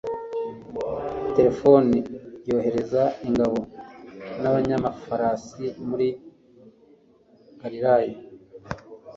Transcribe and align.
tirifoni 1.33 1.99
yohereza 2.49 3.03
ingabo 3.27 3.59
n'abanyamafarasi 4.41 5.65
muri 5.87 6.07
galileya 7.59 8.17